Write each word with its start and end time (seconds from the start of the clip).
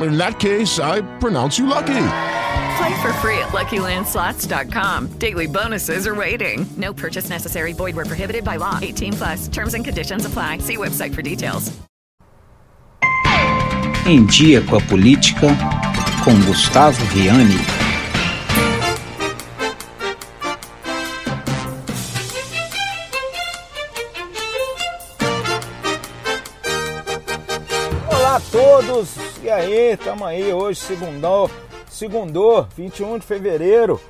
in 0.00 0.16
that 0.16 0.38
case, 0.38 0.78
I 0.78 1.02
pronounce 1.18 1.58
you 1.58 1.66
lucky. 1.66 2.06
Play 2.78 3.02
for 3.02 3.12
free 3.20 3.38
at 3.38 3.50
LuckyLandSlots.com. 3.52 5.18
Daily 5.18 5.46
bonuses 5.46 6.06
are 6.06 6.14
waiting. 6.14 6.66
No 6.76 6.92
purchase 6.92 7.28
necessary. 7.28 7.72
Void 7.72 7.96
were 7.96 8.06
prohibited 8.06 8.44
by 8.44 8.56
law. 8.56 8.78
18 8.80 9.12
plus. 9.12 9.48
Terms 9.48 9.74
and 9.74 9.84
conditions 9.84 10.24
apply. 10.24 10.58
See 10.58 10.76
website 10.76 11.14
for 11.14 11.22
details. 11.22 11.72
Em 14.04 14.26
Dia 14.26 14.60
com 14.62 14.76
a 14.76 14.80
Política, 14.80 15.46
com 16.24 16.34
Gustavo 16.46 17.04
Riani. 17.14 17.82
todos! 28.52 29.31
E 29.42 29.50
aí, 29.50 29.96
tamo 29.96 30.24
aí 30.24 30.52
hoje, 30.52 30.78
segundou, 30.78 31.50
segundou, 31.90 32.62
21 32.76 33.18
de 33.18 33.26
fevereiro. 33.26 34.00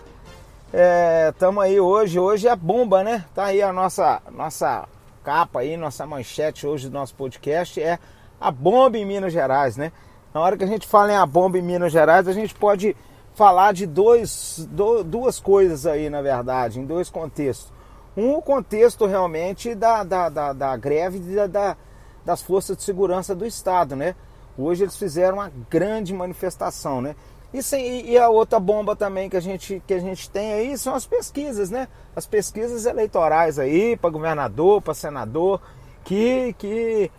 É, 0.70 1.32
tamo 1.38 1.58
aí 1.58 1.80
hoje, 1.80 2.20
hoje 2.20 2.46
é 2.46 2.54
bomba, 2.54 3.02
né? 3.02 3.24
Tá 3.34 3.46
aí 3.46 3.62
a 3.62 3.72
nossa, 3.72 4.20
nossa 4.30 4.86
capa 5.24 5.60
aí, 5.60 5.74
nossa 5.74 6.06
manchete 6.06 6.66
hoje 6.66 6.90
do 6.90 6.92
nosso 6.92 7.14
podcast 7.14 7.80
é 7.80 7.98
a 8.38 8.50
bomba 8.50 8.98
em 8.98 9.06
Minas 9.06 9.32
Gerais, 9.32 9.74
né? 9.74 9.90
Na 10.34 10.40
hora 10.42 10.54
que 10.54 10.64
a 10.64 10.66
gente 10.66 10.86
fala 10.86 11.10
em 11.10 11.16
a 11.16 11.24
bomba 11.24 11.56
em 11.56 11.62
Minas 11.62 11.92
Gerais, 11.92 12.28
a 12.28 12.32
gente 12.34 12.54
pode 12.54 12.94
falar 13.34 13.72
de 13.72 13.86
dois, 13.86 14.68
do, 14.70 15.02
duas 15.02 15.40
coisas 15.40 15.86
aí, 15.86 16.10
na 16.10 16.20
verdade, 16.20 16.78
em 16.78 16.84
dois 16.84 17.08
contextos. 17.08 17.72
Um, 18.14 18.34
o 18.34 18.42
contexto 18.42 19.06
realmente 19.06 19.74
da, 19.74 20.04
da, 20.04 20.28
da, 20.28 20.52
da 20.52 20.76
greve 20.76 21.20
da, 21.20 21.46
da, 21.46 21.76
das 22.22 22.42
forças 22.42 22.76
de 22.76 22.82
segurança 22.82 23.34
do 23.34 23.46
Estado, 23.46 23.96
né? 23.96 24.14
Hoje 24.56 24.84
eles 24.84 24.96
fizeram 24.96 25.38
uma 25.38 25.50
grande 25.70 26.12
manifestação, 26.12 27.00
né? 27.00 27.16
E, 27.52 27.62
sem, 27.62 28.06
e 28.08 28.18
a 28.18 28.30
outra 28.30 28.58
bomba 28.58 28.96
também 28.96 29.28
que 29.28 29.36
a, 29.36 29.40
gente, 29.40 29.82
que 29.86 29.92
a 29.92 29.98
gente 29.98 30.30
tem 30.30 30.54
aí 30.54 30.78
são 30.78 30.94
as 30.94 31.06
pesquisas, 31.06 31.70
né? 31.70 31.86
As 32.16 32.26
pesquisas 32.26 32.86
eleitorais 32.86 33.58
aí, 33.58 33.96
para 33.96 34.08
governador, 34.08 34.80
para 34.80 34.94
senador, 34.94 35.60
que, 36.02 36.54
que 36.58 37.10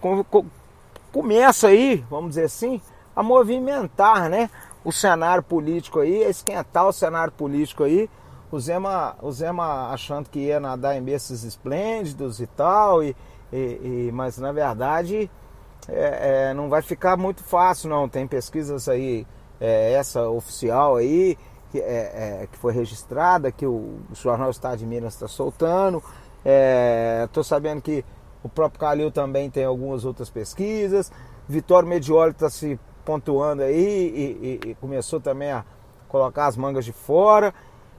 com, 0.00 0.24
com, 0.24 0.46
começa 1.12 1.68
aí, 1.68 2.04
vamos 2.08 2.30
dizer 2.30 2.44
assim, 2.44 2.80
a 3.14 3.22
movimentar, 3.22 4.30
né? 4.30 4.48
O 4.82 4.90
cenário 4.90 5.42
político 5.42 6.00
aí, 6.00 6.24
a 6.24 6.30
esquentar 6.30 6.88
o 6.88 6.92
cenário 6.92 7.32
político 7.32 7.84
aí. 7.84 8.08
O 8.50 8.58
Zema, 8.58 9.16
o 9.22 9.30
Zema 9.30 9.90
achando 9.90 10.28
que 10.28 10.40
ia 10.40 10.60
nadar 10.60 10.96
em 10.96 11.02
berços 11.02 11.44
esplêndidos 11.44 12.40
e 12.40 12.46
tal, 12.46 13.02
e, 13.02 13.16
e, 13.52 13.56
e 14.08 14.10
mas 14.12 14.36
na 14.38 14.52
verdade 14.52 15.30
é, 15.88 16.50
é, 16.50 16.54
não 16.54 16.68
vai 16.68 16.82
ficar 16.82 17.16
muito 17.16 17.42
fácil 17.42 17.88
não. 17.88 18.08
Tem 18.08 18.26
pesquisas 18.26 18.88
aí, 18.88 19.26
é, 19.60 19.92
essa 19.92 20.28
oficial 20.28 20.96
aí, 20.96 21.36
que, 21.70 21.80
é, 21.80 22.42
é, 22.42 22.48
que 22.50 22.56
foi 22.58 22.72
registrada, 22.72 23.50
que 23.50 23.66
o, 23.66 23.98
Jornal 24.12 24.50
Estado 24.50 24.78
de 24.78 24.86
Minas 24.86 25.14
está 25.14 25.26
soltando. 25.26 26.02
Estou 27.24 27.40
é, 27.42 27.44
sabendo 27.44 27.80
que 27.80 28.04
o 28.42 28.48
próprio 28.48 28.80
Calil 28.80 29.10
também 29.10 29.50
tem 29.50 29.64
algumas 29.64 30.04
outras 30.04 30.30
pesquisas. 30.30 31.10
Vitório 31.48 31.88
Medioli 31.88 32.32
está 32.32 32.48
se 32.48 32.78
pontuando 33.04 33.62
aí 33.62 33.74
e, 33.74 34.60
e, 34.64 34.70
e 34.70 34.74
começou 34.76 35.20
também 35.20 35.50
a 35.50 35.64
colocar 36.08 36.46
as 36.46 36.56
mangas 36.56 36.84
de 36.84 36.92
fora. 36.92 37.52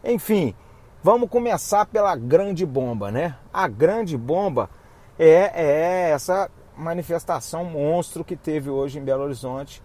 Enfim, 0.03 0.55
vamos 1.01 1.29
começar 1.29 1.85
pela 1.85 2.15
grande 2.15 2.65
bomba, 2.65 3.11
né? 3.11 3.35
A 3.51 3.67
grande 3.67 4.17
bomba 4.17 4.69
é, 5.17 5.51
é 5.53 6.09
essa 6.11 6.49
manifestação 6.77 7.63
monstro 7.65 8.23
que 8.23 8.35
teve 8.35 8.69
hoje 8.69 8.99
em 8.99 9.03
Belo 9.03 9.23
Horizonte, 9.23 9.81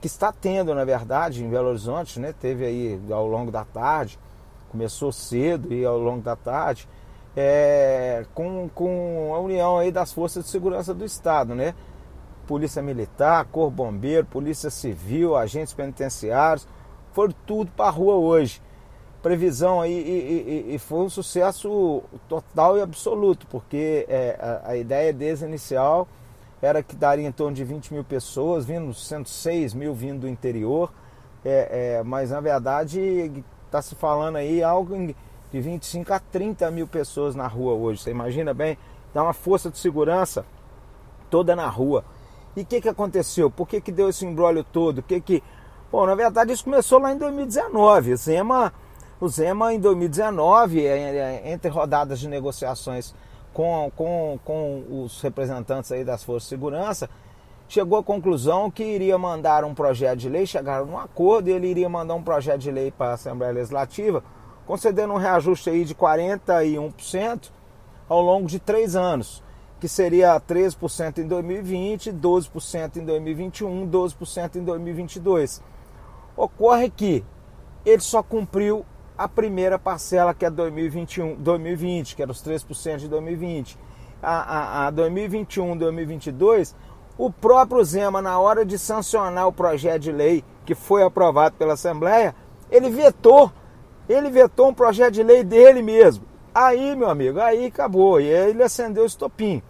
que 0.00 0.06
está 0.06 0.32
tendo, 0.32 0.74
na 0.74 0.84
verdade, 0.84 1.44
em 1.44 1.48
Belo 1.48 1.68
Horizonte, 1.68 2.18
né? 2.18 2.34
Teve 2.38 2.64
aí 2.64 3.00
ao 3.10 3.26
longo 3.26 3.50
da 3.50 3.64
tarde, 3.64 4.18
começou 4.70 5.12
cedo 5.12 5.72
e 5.72 5.84
ao 5.84 5.98
longo 5.98 6.22
da 6.22 6.34
tarde, 6.34 6.88
é, 7.36 8.24
com, 8.34 8.68
com 8.74 9.32
a 9.34 9.38
união 9.38 9.78
aí 9.78 9.92
das 9.92 10.12
forças 10.12 10.44
de 10.44 10.50
segurança 10.50 10.92
do 10.92 11.04
Estado, 11.04 11.54
né? 11.54 11.74
Polícia 12.46 12.82
Militar, 12.82 13.44
Cor 13.46 13.70
Bombeiro, 13.70 14.26
Polícia 14.26 14.70
Civil, 14.70 15.36
agentes 15.36 15.72
penitenciários, 15.72 16.66
foram 17.12 17.34
tudo 17.46 17.70
para 17.70 17.86
a 17.86 17.90
rua 17.90 18.16
hoje. 18.16 18.60
Previsão 19.22 19.80
aí, 19.80 19.92
e, 19.92 20.70
e, 20.70 20.74
e, 20.74 20.78
foi 20.80 20.98
um 20.98 21.08
sucesso 21.08 22.02
total 22.28 22.76
e 22.76 22.80
absoluto, 22.80 23.46
porque 23.46 24.04
é, 24.08 24.36
a, 24.40 24.70
a 24.70 24.76
ideia 24.76 25.12
deles 25.12 25.42
inicial 25.42 26.08
era 26.62 26.80
que 26.80 26.94
daria 26.94 27.26
em 27.26 27.32
torno 27.32 27.56
de 27.56 27.64
20 27.64 27.92
mil 27.92 28.04
pessoas, 28.04 28.64
vindo 28.64 28.94
106 28.94 29.74
mil 29.74 29.92
vindo 29.92 30.20
do 30.20 30.28
interior, 30.28 30.92
é, 31.44 31.96
é, 31.98 32.02
mas 32.04 32.30
na 32.30 32.40
verdade 32.40 33.42
está 33.66 33.82
se 33.82 33.96
falando 33.96 34.36
aí 34.36 34.62
algo 34.62 34.94
de 35.50 35.60
25 35.60 36.12
a 36.12 36.20
30 36.20 36.70
mil 36.70 36.86
pessoas 36.86 37.34
na 37.34 37.48
rua 37.48 37.74
hoje. 37.74 38.00
Você 38.00 38.10
imagina 38.12 38.54
bem? 38.54 38.78
Dá 39.12 39.24
uma 39.24 39.32
força 39.32 39.68
de 39.68 39.76
segurança 39.76 40.46
toda 41.28 41.56
na 41.56 41.66
rua. 41.66 42.04
E 42.54 42.62
o 42.62 42.64
que, 42.64 42.80
que 42.80 42.88
aconteceu? 42.88 43.50
Por 43.50 43.66
que, 43.66 43.80
que 43.80 43.90
deu 43.90 44.08
esse 44.08 44.24
embrólio 44.24 44.62
todo? 44.62 45.02
que 45.02 45.20
que... 45.20 45.42
Bom, 45.90 46.06
na 46.06 46.14
verdade 46.14 46.52
isso 46.52 46.64
começou 46.64 47.00
lá 47.00 47.12
em 47.12 47.18
2019. 47.18 48.12
O 48.12 48.16
Zema, 48.16 48.72
o 49.20 49.28
Zema 49.28 49.74
em 49.74 49.80
2019, 49.80 50.86
é, 50.86 50.96
é, 50.96 51.52
entre 51.52 51.70
rodadas 51.70 52.20
de 52.20 52.28
negociações 52.28 53.14
com, 53.52 53.90
com, 53.96 54.38
com 54.44 55.04
os 55.04 55.20
representantes 55.20 55.92
aí 55.92 56.04
das 56.04 56.24
forças 56.24 56.44
de 56.44 56.48
segurança, 56.50 57.08
chegou 57.68 57.98
à 57.98 58.02
conclusão 58.02 58.70
que 58.70 58.84
iria 58.84 59.16
mandar 59.16 59.64
um 59.64 59.74
projeto 59.74 60.18
de 60.18 60.28
lei, 60.28 60.46
chegaram 60.46 60.86
num 60.86 60.98
acordo 60.98 61.48
e 61.48 61.52
ele 61.52 61.68
iria 61.68 61.88
mandar 61.88 62.14
um 62.14 62.22
projeto 62.22 62.60
de 62.60 62.70
lei 62.70 62.90
para 62.90 63.12
a 63.12 63.14
Assembleia 63.14 63.52
Legislativa, 63.52 64.22
concedendo 64.66 65.12
um 65.14 65.16
reajuste 65.16 65.70
aí 65.70 65.84
de 65.84 65.94
41% 65.94 67.50
ao 68.08 68.20
longo 68.20 68.46
de 68.46 68.58
três 68.58 68.94
anos, 68.94 69.42
que 69.80 69.88
seria 69.88 70.38
13% 70.38 71.18
em 71.18 71.26
2020, 71.26 72.12
12% 72.12 72.96
em 72.96 73.04
2021, 73.04 73.88
12% 73.88 74.56
em 74.56 74.64
2022. 74.64 75.62
Ocorre 76.36 76.90
que 76.90 77.24
ele 77.84 78.00
só 78.00 78.22
cumpriu 78.22 78.84
a 79.16 79.28
primeira 79.28 79.78
parcela 79.78 80.34
que 80.34 80.44
é 80.44 80.50
2021, 80.50 81.34
2020, 81.34 82.16
que 82.16 82.22
era 82.22 82.30
os 82.30 82.42
3% 82.42 82.96
de 82.96 83.08
2020. 83.08 83.78
A, 84.22 84.84
a, 84.84 84.86
a 84.86 84.90
2021, 84.90 85.76
2022, 85.76 86.74
o 87.18 87.30
próprio 87.30 87.84
Zema, 87.84 88.22
na 88.22 88.38
hora 88.38 88.64
de 88.64 88.78
sancionar 88.78 89.46
o 89.46 89.52
projeto 89.52 90.02
de 90.02 90.12
lei 90.12 90.44
que 90.64 90.74
foi 90.74 91.02
aprovado 91.02 91.56
pela 91.56 91.74
Assembleia, 91.74 92.34
ele 92.70 92.88
vetou, 92.88 93.52
ele 94.08 94.30
vetou 94.30 94.68
um 94.68 94.74
projeto 94.74 95.14
de 95.14 95.22
lei 95.22 95.42
dele 95.42 95.82
mesmo. 95.82 96.24
Aí, 96.54 96.94
meu 96.94 97.08
amigo, 97.08 97.40
aí 97.40 97.66
acabou. 97.66 98.20
E 98.20 98.32
aí 98.32 98.50
ele 98.50 98.62
acendeu 98.62 99.02
o 99.02 99.06
estopim. 99.06 99.62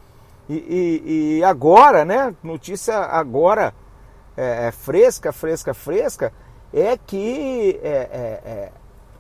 E, 0.49 0.55
e, 0.55 1.39
e 1.39 1.45
agora, 1.45 2.05
né? 2.05 2.35
Notícia 2.43 2.97
agora 2.97 3.73
é, 4.37 4.69
é, 4.69 4.73
fresca, 4.73 5.33
fresca, 5.33 5.73
fresca, 5.73 6.33
é 6.73 6.97
que 6.97 7.79
é, 7.83 7.89
é, 7.89 8.51
é 8.51 8.73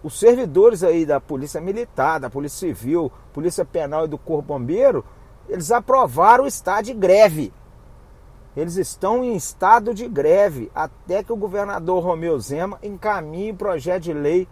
os 0.02 0.18
servidores 0.18 0.82
aí 0.82 1.06
da 1.06 1.20
Polícia 1.20 1.60
Militar, 1.60 2.18
da 2.18 2.28
Polícia 2.28 2.68
Civil, 2.68 3.10
Polícia 3.32 3.64
Penal 3.64 4.04
e 4.04 4.08
do 4.08 4.18
Corpo 4.18 4.54
Bombeiro, 4.54 5.04
eles 5.48 5.70
aprovaram 5.70 6.44
o 6.44 6.48
estado 6.48 6.86
de 6.86 6.94
greve. 6.94 7.52
Eles 8.56 8.76
estão 8.76 9.24
em 9.24 9.34
estado 9.34 9.94
de 9.94 10.06
greve 10.08 10.70
até 10.74 11.22
que 11.22 11.32
o 11.32 11.36
governador 11.36 12.02
Romeu 12.02 12.38
Zema 12.38 12.78
encaminhe 12.82 13.52
projeto 13.52 14.02
de 14.02 14.12
lei 14.12 14.46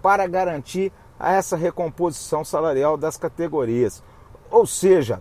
para 0.00 0.26
garantir 0.26 0.92
essa 1.18 1.56
recomposição 1.56 2.44
salarial 2.44 2.96
das 2.96 3.16
categorias. 3.16 4.02
Ou 4.50 4.66
seja, 4.66 5.20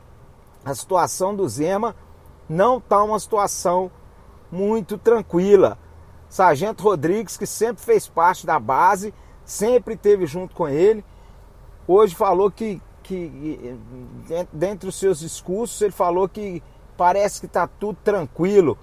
a 0.64 0.74
situação 0.74 1.36
do 1.36 1.48
Zema 1.48 1.96
não 2.48 2.78
está 2.78 3.04
uma 3.04 3.20
situação 3.20 3.92
muito 4.52 4.98
tranquila. 4.98 5.78
Sargento 6.30 6.84
Rodrigues, 6.84 7.38
que 7.38 7.46
sempre 7.46 7.84
fez 7.84 8.08
parte 8.08 8.46
da 8.46 8.60
base, 8.60 9.14
sempre 9.52 9.96
esteve 9.96 10.26
junto 10.26 10.56
com 10.56 10.68
ele, 10.68 11.04
hoje 11.86 12.16
falou 12.16 12.50
que, 12.50 12.82
que 13.04 13.78
dentre 14.54 14.88
os 14.88 14.96
seus 14.96 15.20
discursos, 15.20 15.82
ele 15.82 15.92
falou 15.92 16.30
que 16.30 16.64
parece 16.96 17.42
que 17.42 17.48
está 17.48 17.68
tudo 17.68 17.98
tranquilo 18.02 18.78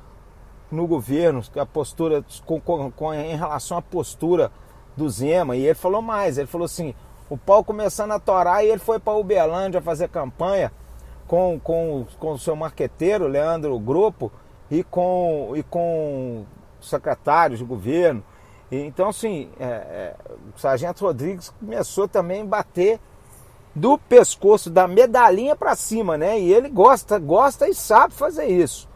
no 0.71 0.87
governo, 0.87 1.43
a 1.57 1.65
postura 1.65 2.23
com, 2.45 2.61
com, 2.61 2.91
com, 2.91 3.15
em 3.15 3.35
relação 3.35 3.79
à 3.79 3.83
postura 3.83 4.53
do 4.95 5.09
Zema. 5.09 5.57
E 5.57 5.65
ele 5.65 5.75
falou 5.75 6.03
mais, 6.03 6.37
ele 6.37 6.47
falou 6.47 6.67
assim, 6.67 6.95
o 7.31 7.39
pau 7.39 7.65
começando 7.65 8.13
a 8.13 8.19
torar 8.19 8.63
e 8.63 8.69
ele 8.69 8.79
foi 8.79 8.99
para 8.99 9.17
Uberlândia 9.17 9.81
fazer 9.81 10.11
campanha 10.11 10.71
com, 11.27 11.59
com, 11.59 12.05
com 12.19 12.33
o 12.33 12.39
seu 12.39 12.55
marqueteiro, 12.55 13.27
Leandro 13.27 13.79
Grupo, 13.79 14.31
e 14.71 14.85
com, 14.85 15.53
e 15.57 15.63
com 15.63 16.45
secretários 16.79 17.59
de 17.59 17.65
governo. 17.65 18.23
Então, 18.71 19.09
assim, 19.09 19.49
é, 19.59 19.65
é, 19.65 20.15
o 20.55 20.59
Sargento 20.59 21.05
Rodrigues 21.05 21.51
começou 21.59 22.07
também 22.07 22.43
a 22.43 22.45
bater 22.45 23.01
do 23.75 23.97
pescoço, 23.97 24.69
da 24.69 24.87
medalhinha 24.87 25.57
para 25.57 25.75
cima, 25.75 26.19
né? 26.19 26.39
E 26.39 26.53
ele 26.53 26.69
gosta, 26.69 27.19
gosta 27.19 27.69
e 27.69 27.75
sabe 27.75 28.13
fazer 28.13 28.47
isso. 28.47 28.89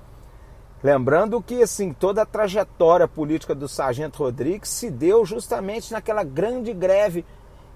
Lembrando 0.83 1.41
que 1.41 1.63
assim, 1.63 1.93
toda 1.93 2.23
a 2.23 2.27
trajetória 2.27 3.07
política 3.07 3.55
do 3.55 3.69
Sargento 3.69 4.19
Rodrigues 4.19 4.69
se 4.69 4.91
deu 4.91 5.25
justamente 5.25 5.93
naquela 5.93 6.25
grande 6.25 6.73
greve 6.73 7.25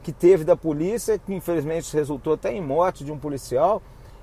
que 0.03 0.11
teve 0.11 0.45
da 0.45 0.57
polícia, 0.57 1.19
que 1.19 1.33
infelizmente 1.33 1.95
resultou 1.95 2.35
até 2.35 2.53
em 2.53 2.61
morte 2.61 3.05
de 3.05 3.13
um 3.13 3.19
policial, 3.19 3.81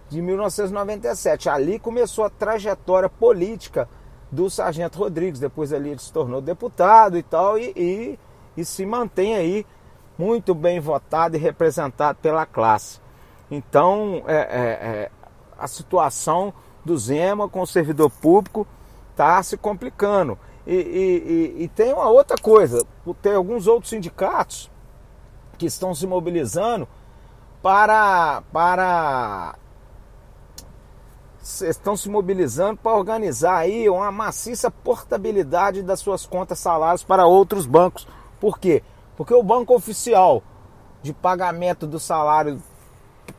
de 0.10 0.22
1997. 0.22 1.50
Ali 1.50 1.80
começou 1.80 2.26
a 2.26 2.30
trajetória 2.30 3.08
política 3.08 3.88
do 4.34 4.50
Sargento 4.50 4.98
Rodrigues. 4.98 5.40
Depois 5.40 5.72
ali 5.72 5.90
ele 5.90 6.00
se 6.00 6.12
tornou 6.12 6.42
deputado 6.42 7.18
e 7.18 7.24
tal, 7.24 7.58
e, 7.58 7.72
e, 7.76 8.20
e 8.58 8.66
se 8.66 8.86
mantém 8.86 9.36
aí 9.36 9.66
muito 10.18 10.54
bem 10.54 10.80
votado 10.80 11.36
e 11.36 11.40
representado 11.40 12.18
pela 12.22 12.46
classe. 12.46 13.00
Então, 13.50 14.24
é, 14.28 14.36
é, 14.36 14.42
é, 14.42 15.12
a 15.58 15.68
situação 15.68 16.54
do 16.84 16.98
Zema 16.98 17.48
com 17.48 17.62
o 17.62 17.68
servidor 17.68 18.10
público 18.10 18.68
está 19.12 19.42
se 19.44 19.56
complicando. 19.58 20.38
E, 20.66 20.76
e, 20.76 21.64
e, 21.64 21.68
tem 21.68 21.94
uma 21.94 22.10
outra 22.10 22.38
coisa: 22.38 22.86
tem 23.22 23.36
alguns 23.36 23.68
outros 23.68 23.90
sindicatos 23.90 24.72
que 25.58 25.66
estão 25.66 25.94
se 25.94 26.08
mobilizando 26.08 26.88
para, 27.62 28.42
para 28.52 29.56
estão 31.44 31.98
se 31.98 32.10
mobilizando 32.10 32.80
para 32.82 32.98
organizar 32.98 33.58
aí 33.58 33.90
uma 33.90 34.12
maciça 34.12 34.72
portabilidade 34.72 35.84
das 35.84 36.00
suas 36.00 36.26
contas 36.26 36.60
salários 36.60 37.04
para 37.04 37.26
outros 37.26 37.66
bancos. 37.66 38.08
Por 38.40 38.58
quê? 38.58 38.82
Porque 39.18 39.34
o 39.34 39.44
banco 39.44 39.76
oficial 39.76 40.42
de 41.02 41.14
pagamento 41.14 41.86
do 41.86 42.00
salário 42.00 42.62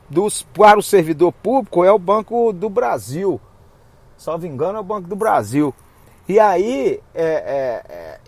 dos, 0.09 0.43
para 0.43 0.79
o 0.79 0.83
servidor 0.83 1.33
público 1.33 1.83
é 1.83 1.91
o 1.91 1.99
Banco 1.99 2.53
do 2.53 2.69
Brasil. 2.69 3.41
Salvo 4.17 4.47
engano, 4.47 4.79
é 4.79 4.81
o 4.81 4.85
Banco 4.85 5.09
do 5.09 5.17
Brasil. 5.17 5.75
E 6.29 6.39
aí, 6.39 7.01
é, 7.15 7.25
é, 7.25 7.83
é, 7.89 8.21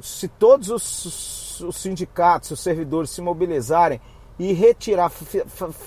se 0.00 0.28
todos 0.28 0.68
os, 0.68 1.60
os, 1.60 1.76
sindicatos, 1.76 2.50
os 2.50 2.60
servidores 2.60 3.10
se 3.10 3.20
mobilizarem 3.20 4.00
e 4.38 4.52
retirar, 4.52 5.10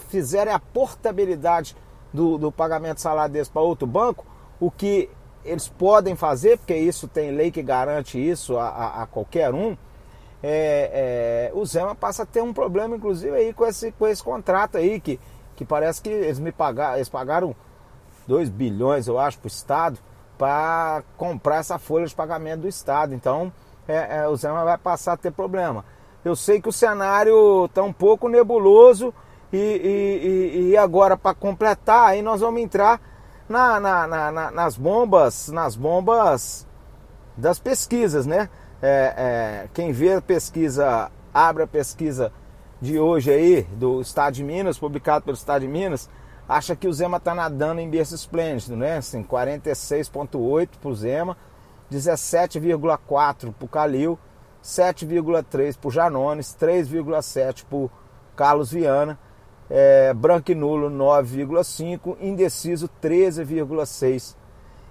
fizerem 0.10 0.54
a 0.54 0.60
portabilidade 0.60 1.76
do, 2.16 2.38
do 2.38 2.52
pagamento 2.52 2.96
de 2.96 3.02
salário 3.02 3.34
deles 3.34 3.50
para 3.50 3.62
outro 3.62 3.86
banco, 3.86 4.26
o 4.60 4.72
que 4.72 5.10
eles 5.44 5.68
podem 5.68 6.16
fazer, 6.16 6.58
porque 6.58 6.76
isso 6.76 7.08
tem 7.08 7.32
lei 7.32 7.52
que 7.52 7.62
garante 7.62 8.18
isso 8.18 8.58
a, 8.58 8.68
a, 8.68 9.04
a 9.04 9.06
qualquer 9.06 9.54
um, 9.54 9.78
é, 10.48 11.50
é, 11.50 11.52
o 11.54 11.66
Zema 11.66 11.96
passa 11.96 12.24
a 12.24 12.26
ter 12.26 12.42
um 12.42 12.54
problema, 12.54 12.96
inclusive, 12.96 13.36
aí 13.36 13.54
com 13.54 13.66
esse, 13.66 13.92
com 13.92 14.08
esse 14.08 14.24
contrato 14.24 14.78
aí, 14.78 15.00
que, 15.00 15.20
que 15.56 15.66
parece 15.66 16.02
que 16.02 16.10
eles 16.10 16.40
me 16.40 16.52
pagaram, 16.52 16.96
eles 16.96 17.10
pagaram 17.10 17.56
2 18.28 18.50
bilhões, 18.50 19.08
eu 19.08 19.18
acho, 19.20 19.40
para 19.40 19.48
o 19.48 19.48
Estado, 19.48 20.00
para 20.38 21.04
comprar 21.18 21.58
essa 21.58 21.80
folha 21.80 22.06
de 22.06 22.14
pagamento 22.14 22.62
do 22.62 22.68
Estado. 22.68 23.14
Então, 23.14 23.52
é, 23.88 24.20
é, 24.20 24.28
o 24.28 24.36
Zema 24.36 24.64
vai 24.64 24.78
passar 24.78 25.14
a 25.14 25.18
ter 25.18 25.32
problema. 25.32 25.84
Eu 26.24 26.36
sei 26.36 26.62
que 26.62 26.70
o 26.70 26.74
cenário 26.74 27.66
está 27.66 27.82
um 27.84 27.94
pouco 27.94 28.28
nebuloso 28.28 29.14
e, 29.52 29.58
e, 29.58 30.70
e 30.70 30.78
agora 30.78 31.16
para 31.16 31.34
completar, 31.36 32.10
aí 32.10 32.22
nós 32.22 32.42
vamos 32.42 32.62
entrar 32.62 33.00
na, 33.48 33.80
na, 33.80 34.08
na, 34.08 34.52
nas 34.52 34.78
bombas, 34.78 35.50
nas 35.50 35.76
bombas 35.76 36.68
das 37.38 37.60
pesquisas, 37.60 38.26
né? 38.26 38.50
É, 38.82 39.14
é, 39.18 39.68
quem 39.74 39.92
vê 39.92 40.14
a 40.14 40.22
pesquisa, 40.22 41.12
abre 41.34 41.64
a 41.64 41.68
pesquisa 41.68 42.32
de 42.82 43.00
hoje 43.00 43.32
aí, 43.32 43.64
do 43.64 44.02
Estado 44.02 44.34
de 44.34 44.44
Minas, 44.44 44.78
publicado 44.78 45.26
pelo 45.26 45.38
Estado 45.38 45.62
de 45.62 45.68
Minas, 45.68 46.10
acha 46.48 46.76
que 46.76 46.88
o 46.88 46.94
Zema 46.94 47.18
está 47.18 47.34
nadando 47.34 47.82
em 47.82 47.90
berço 47.90 48.16
esplêndido, 48.16 48.76
né? 48.76 48.98
Assim, 48.98 49.24
46,8 49.24 50.70
para 50.80 50.90
o 50.90 50.96
Zema, 50.96 51.38
17,4 51.92 53.54
para 53.54 53.66
o 53.66 53.68
Calil, 53.68 54.20
7,3 54.64 55.78
para 55.78 55.88
o 55.88 55.92
Janones, 55.92 56.56
3,7 56.60 57.66
para 57.66 57.78
o 57.78 57.92
Carlos 58.36 58.72
Viana, 58.72 59.18
é, 59.70 60.14
branco 60.14 60.52
e 60.52 60.56
nulo 60.56 60.90
9,5, 60.90 62.18
indeciso 62.20 62.90
13,6. 63.02 64.36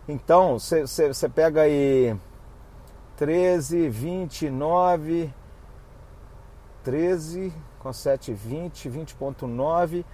Então, 0.09 0.59
você 0.59 1.29
pega 1.29 1.61
aí 1.63 2.17
13, 3.17 3.89
29, 3.89 5.33
13 6.83 7.53
com 7.79 7.93
7, 7.93 8.33
20, 8.33 8.91
20,9, 8.91 10.05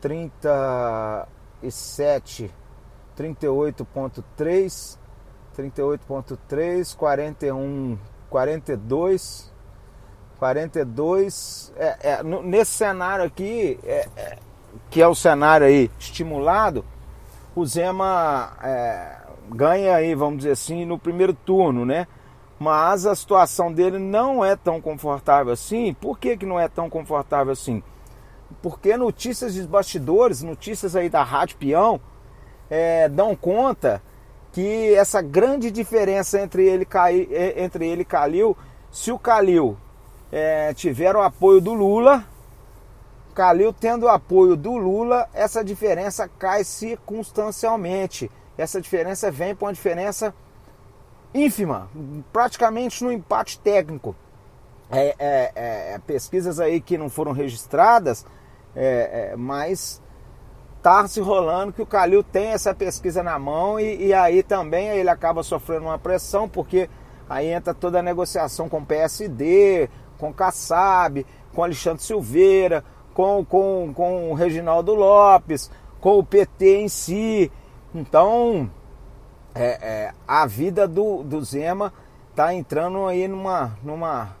37, 0.00 2.54
38,3, 3.16 4.98
38,3, 5.56 6.96
41, 6.96 7.98
42, 8.28 9.52
42. 10.38 11.72
É, 11.76 11.96
é, 12.00 12.22
nesse 12.22 12.72
cenário 12.72 13.24
aqui, 13.24 13.78
é, 13.84 14.08
é, 14.16 14.38
que 14.90 15.00
é 15.00 15.08
o 15.08 15.14
cenário 15.14 15.66
aí 15.66 15.90
estimulado, 15.98 16.84
o 17.54 17.64
Zema 17.64 18.52
é, 18.62 19.16
ganha 19.50 19.96
aí, 19.96 20.14
vamos 20.14 20.38
dizer 20.38 20.52
assim, 20.52 20.84
no 20.84 20.98
primeiro 20.98 21.32
turno, 21.32 21.84
né? 21.84 22.06
mas 22.58 23.06
a 23.06 23.14
situação 23.14 23.72
dele 23.72 23.98
não 23.98 24.44
é 24.44 24.56
tão 24.56 24.80
confortável 24.80 25.52
assim. 25.52 25.92
Por 25.94 26.18
que, 26.18 26.36
que 26.36 26.46
não 26.46 26.58
é 26.58 26.68
tão 26.68 26.88
confortável 26.88 27.52
assim? 27.52 27.82
Porque 28.62 28.96
notícias 28.96 29.54
de 29.54 29.62
bastidores, 29.66 30.42
notícias 30.42 30.96
aí 30.96 31.08
da 31.08 31.22
Rádio 31.22 31.58
Peão, 31.58 32.00
é, 32.70 33.08
dão 33.08 33.36
conta 33.36 34.02
que 34.52 34.94
essa 34.94 35.20
grande 35.20 35.70
diferença 35.70 36.40
entre 36.40 36.66
ele, 36.66 36.86
entre 37.56 37.86
ele 37.86 38.02
e 38.02 38.06
Calil, 38.06 38.56
se 38.90 39.12
o 39.12 39.18
Calil 39.18 39.76
é, 40.30 40.72
tiver 40.74 41.14
o 41.14 41.22
apoio 41.22 41.60
do 41.60 41.72
Lula, 41.72 42.24
Calil 43.34 43.70
tendo 43.70 44.08
apoio 44.08 44.56
do 44.56 44.76
Lula, 44.76 45.28
essa 45.34 45.62
diferença 45.62 46.26
cai 46.26 46.64
circunstancialmente. 46.64 48.30
Essa 48.56 48.80
diferença 48.80 49.30
vem 49.30 49.54
para 49.54 49.66
uma 49.66 49.72
diferença 49.74 50.34
ínfima, 51.34 51.90
praticamente 52.32 53.04
no 53.04 53.12
empate 53.12 53.60
técnico. 53.60 54.16
É, 54.90 55.08
é, 55.08 55.16
é, 55.18 55.94
é, 55.94 55.98
pesquisas 55.98 56.60
aí 56.60 56.80
que 56.80 56.96
não 56.96 57.10
foram 57.10 57.32
registradas, 57.32 58.24
é, 58.74 59.34
mas 59.36 60.00
tá 60.80 61.06
se 61.08 61.20
rolando 61.20 61.72
que 61.72 61.82
o 61.82 61.86
Calil 61.86 62.22
tem 62.22 62.48
essa 62.48 62.72
pesquisa 62.72 63.20
na 63.22 63.36
mão 63.38 63.80
e, 63.80 64.06
e, 64.06 64.14
aí 64.14 64.44
também 64.44 64.88
ele 64.88 65.10
acaba 65.10 65.42
sofrendo 65.42 65.86
uma 65.86 65.98
pressão, 65.98 66.48
porque 66.48 66.88
aí 67.28 67.48
entra 67.48 67.74
toda 67.74 67.98
a 67.98 68.02
negociação 68.02 68.68
com 68.68 68.78
o 68.78 68.86
PSD, 68.86 69.90
com 70.16 70.32
Kassab, 70.32 71.24
com 71.54 71.62
Alexandre 71.62 72.02
Silveira, 72.02 72.84
com, 73.14 73.44
com, 73.44 73.92
com 73.94 74.30
o 74.30 74.34
Reginaldo 74.34 74.94
Lopes, 74.94 75.70
com 76.00 76.18
o 76.18 76.24
PT 76.24 76.80
em 76.80 76.88
si. 76.88 77.50
Então, 77.94 78.70
é, 79.54 79.78
é, 79.80 80.12
a 80.28 80.46
vida 80.46 80.86
do, 80.86 81.22
do 81.22 81.42
Zema 81.42 81.92
tá 82.34 82.52
entrando 82.52 83.06
aí 83.06 83.26
numa, 83.26 83.78
numa 83.82 84.36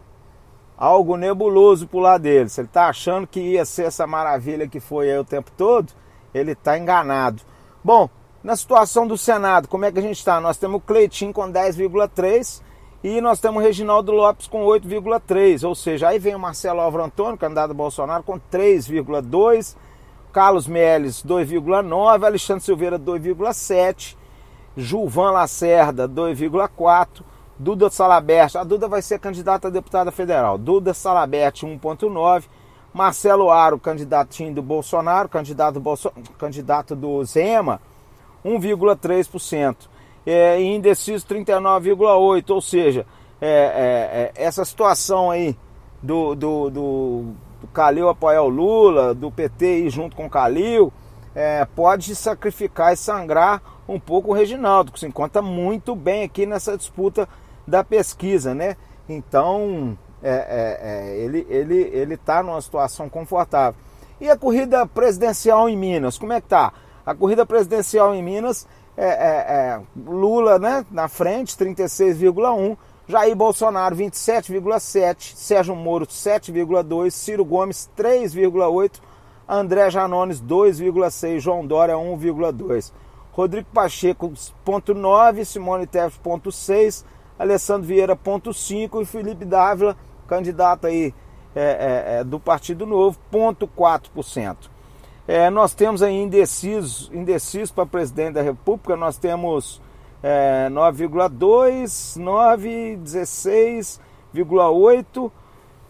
algo 0.76 1.16
nebuloso 1.16 1.88
pro 1.88 1.98
lado 1.98 2.22
dele. 2.22 2.48
Se 2.48 2.60
ele 2.60 2.68
tá 2.68 2.88
achando 2.88 3.26
que 3.26 3.40
ia 3.40 3.64
ser 3.64 3.84
essa 3.84 4.06
maravilha 4.06 4.68
que 4.68 4.78
foi 4.78 5.10
aí 5.10 5.18
o 5.18 5.24
tempo 5.24 5.50
todo, 5.56 5.92
ele 6.34 6.54
tá 6.54 6.78
enganado. 6.78 7.42
Bom, 7.82 8.10
na 8.44 8.54
situação 8.54 9.06
do 9.06 9.16
Senado, 9.16 9.68
como 9.68 9.86
é 9.86 9.92
que 9.92 9.98
a 9.98 10.02
gente 10.02 10.18
está? 10.18 10.40
Nós 10.40 10.58
temos 10.58 10.76
o 10.76 10.80
Cleitinho 10.80 11.32
com 11.32 11.50
10,3 11.50 12.62
e 13.02 13.20
nós 13.20 13.40
temos 13.40 13.62
o 13.62 13.64
Reginaldo 13.64 14.12
Lopes 14.12 14.46
com 14.46 14.64
8,3, 14.64 15.66
ou 15.66 15.74
seja, 15.74 16.08
aí 16.08 16.18
vem 16.18 16.34
o 16.34 16.38
Marcelo 16.38 16.80
Álvaro 16.80 17.04
Antônio, 17.04 17.38
candidato 17.38 17.68
do 17.68 17.74
Bolsonaro, 17.74 18.22
com 18.22 18.38
3,2, 18.38 19.76
Carlos 20.32 20.66
Melles 20.66 21.22
2,9, 21.22 22.24
Alexandre 22.24 22.64
Silveira 22.64 22.98
2,7, 22.98 24.16
Gilvan 24.76 25.30
Lacerda 25.30 26.08
2,4, 26.08 27.22
Duda 27.58 27.88
Salabert, 27.88 28.56
a 28.56 28.64
Duda 28.64 28.86
vai 28.86 29.00
ser 29.00 29.18
candidata 29.18 29.68
a 29.68 29.70
deputada 29.70 30.10
federal, 30.10 30.58
Duda 30.58 30.92
Salabert 30.92 31.62
1,9, 31.62 32.44
Marcelo 32.92 33.50
Aro, 33.50 33.78
candidatinho 33.78 34.54
do 34.54 34.62
Bolsonaro, 34.62 35.28
candidato, 35.28 35.78
Bolso, 35.78 36.10
candidato 36.38 36.96
do 36.96 37.22
Zema, 37.24 37.80
1,3%. 38.44 39.76
É, 40.26 40.60
e 40.60 40.74
indeciso 40.74 41.24
39,8%, 41.26 42.50
ou 42.50 42.60
seja, 42.60 43.06
é, 43.40 43.48
é, 43.48 44.32
é, 44.40 44.44
essa 44.44 44.64
situação 44.64 45.30
aí 45.30 45.56
do, 46.02 46.34
do, 46.34 46.70
do, 46.70 47.22
do 47.60 47.66
Calil 47.72 48.08
apoiar 48.08 48.42
o 48.42 48.48
Lula, 48.48 49.14
do 49.14 49.30
PT 49.30 49.84
ir 49.84 49.90
junto 49.90 50.16
com 50.16 50.26
o 50.26 50.30
Calil, 50.30 50.92
é, 51.34 51.64
pode 51.64 52.14
sacrificar 52.16 52.92
e 52.92 52.96
sangrar 52.96 53.62
um 53.86 54.00
pouco 54.00 54.30
o 54.30 54.34
Reginaldo, 54.34 54.90
que 54.90 54.98
se 54.98 55.06
encontra 55.06 55.40
muito 55.40 55.94
bem 55.94 56.24
aqui 56.24 56.46
nessa 56.46 56.76
disputa 56.76 57.28
da 57.66 57.84
pesquisa, 57.84 58.54
né? 58.54 58.76
Então, 59.08 59.96
é, 60.22 60.30
é, 60.30 60.80
é, 60.82 61.18
ele 61.18 61.46
ele 61.48 61.76
ele 61.92 62.14
está 62.14 62.42
numa 62.42 62.60
situação 62.60 63.08
confortável. 63.08 63.78
E 64.20 64.30
a 64.30 64.36
corrida 64.36 64.86
presidencial 64.86 65.68
em 65.68 65.76
Minas, 65.76 66.16
como 66.16 66.32
é 66.32 66.40
que 66.40 66.48
tá? 66.48 66.72
A 67.04 67.14
corrida 67.14 67.44
presidencial 67.44 68.14
em 68.14 68.22
Minas 68.22 68.66
é, 68.96 69.06
é, 69.06 69.08
é 69.08 69.80
Lula, 69.96 70.58
né, 70.58 70.84
na 70.90 71.08
frente, 71.08 71.56
36,1, 71.56 72.76
Jair 73.08 73.36
Bolsonaro 73.36 73.94
27,7, 73.94 75.34
Sérgio 75.36 75.76
Moro 75.76 76.06
7,2, 76.06 77.10
Ciro 77.10 77.44
Gomes 77.44 77.88
3,8, 77.96 79.00
André 79.48 79.90
Janones 79.90 80.42
2,6, 80.42 81.38
João 81.38 81.64
Dória 81.64 81.94
1,2. 81.94 82.92
Rodrigo 83.32 83.68
Pacheco, 83.72 84.32
ponto 84.64 84.94
9, 84.94 85.44
Simone 85.44 85.86
Tebet, 85.86 86.18
ponto 86.20 86.50
6, 86.50 87.04
Alessandro 87.38 87.86
Vieira, 87.86 88.16
ponto 88.16 88.52
5 88.52 89.02
e 89.02 89.04
Felipe 89.04 89.44
Dávila, 89.44 89.94
candidato 90.26 90.86
aí 90.86 91.14
é, 91.54 91.60
é, 91.60 92.18
é, 92.18 92.24
do 92.24 92.40
Partido 92.40 92.86
Novo, 92.86 93.18
ponto 93.30 93.68
4%. 93.68 94.56
É, 95.28 95.50
nós 95.50 95.74
temos 95.74 96.02
aí 96.02 96.14
indecisos, 96.14 97.10
indecisos 97.12 97.72
para 97.72 97.84
presidente 97.84 98.34
da 98.34 98.42
República, 98.42 98.94
nós 98.96 99.18
temos 99.18 99.82
é, 100.22 100.68
9,2, 100.70 102.16
9, 102.16 102.96
16,8, 103.02 105.32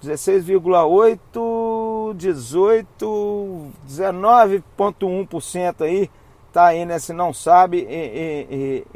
16,8, 0.02 2.14
18, 2.14 3.66
19,1% 3.87 5.83
aí 5.83 6.11
está 6.49 6.64
aí, 6.66 6.87
né? 6.87 6.99
Se 6.99 7.12
não 7.12 7.35
sabe 7.35 7.87
e 7.87 8.87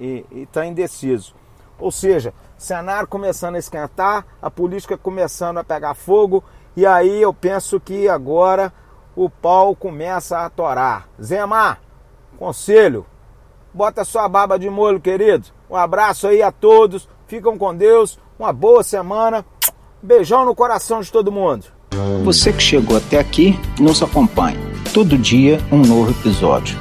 está 0.43 0.65
indeciso. 0.65 1.35
Ou 1.79 1.91
seja, 1.91 2.33
cenário 2.57 3.07
começando 3.07 3.57
a 3.57 3.59
esquentar, 3.59 4.25
a 4.41 4.51
política 4.51 4.97
começando 4.97 5.59
a 5.59 5.65
pegar 5.65 5.93
fogo, 5.95 6.43
e 6.77 6.87
aí 6.87 7.21
eu 7.21 7.35
penso 7.35 7.79
que 7.79 8.09
agora 8.09 8.73
o 9.15 9.29
pau 9.29 9.75
começa 9.75 10.39
a 10.39 10.51
torar. 10.51 11.09
Zema, 11.21 11.79
conselho, 12.39 13.07
bota 13.73 14.05
sua 14.05 14.29
barba 14.29 14.59
de 14.59 14.69
molho, 14.69 15.01
querido. 15.01 15.49
Um 15.69 15.77
abraço 15.77 16.27
aí 16.27 16.43
a 16.43 16.51
todos, 16.51 17.09
ficam 17.27 17.57
com 17.57 17.75
Deus, 17.75 18.19
uma 18.39 18.53
boa 18.53 18.83
semana, 18.83 19.45
beijão 20.03 20.45
no 20.45 20.55
coração 20.55 21.01
de 21.01 21.13
todo 21.13 21.33
mundo. 21.33 21.67
Você 22.25 22.53
que 22.53 22.63
chegou 22.63 22.97
até 22.97 23.19
aqui, 23.19 23.59
nos 23.79 24.03
acompanhe. 24.03 24.59
Todo 24.93 25.19
dia 25.19 25.59
um 25.71 25.79
novo 25.79 26.11
episódio 26.11 26.79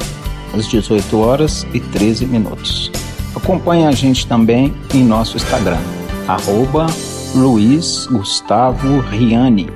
às 0.54 0.68
18 0.68 1.20
horas 1.20 1.66
e 1.74 1.80
13 1.80 2.26
minutos. 2.26 2.92
Acompanhe 3.36 3.86
a 3.86 3.92
gente 3.92 4.28
também 4.28 4.74
em 4.94 5.04
nosso 5.04 5.38
Instagram, 5.38 5.80
arroba 6.28 6.88
Luiz 7.36 8.08
Gustavo 8.08 9.00
Riani. 9.02 9.70